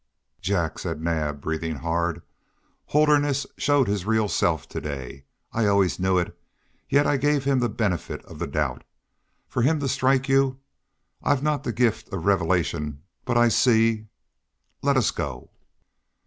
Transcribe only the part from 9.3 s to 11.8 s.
For him to strike you! I've not the